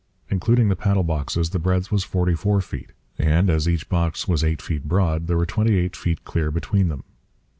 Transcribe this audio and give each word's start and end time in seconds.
Including 0.31 0.67
the 0.69 0.75
paddle 0.75 1.03
boxes 1.03 1.51
the 1.51 1.59
breadth 1.59 1.91
was 1.91 2.03
44 2.03 2.61
feet; 2.61 2.91
and, 3.19 3.51
as 3.51 3.69
each 3.69 3.87
box 3.87 4.27
was 4.27 4.43
8 4.43 4.59
feet 4.59 4.85
broad, 4.87 5.27
there 5.27 5.37
were 5.37 5.45
28 5.45 5.95
feet 5.95 6.25
clear 6.25 6.49
between 6.49 6.87
them. 6.87 7.03